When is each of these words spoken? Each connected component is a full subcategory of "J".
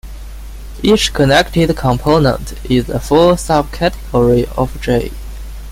Each 0.81 1.13
connected 1.13 1.77
component 1.77 2.53
is 2.67 2.89
a 2.89 2.99
full 2.99 3.33
subcategory 3.33 4.47
of 4.57 4.81
"J". 4.81 5.11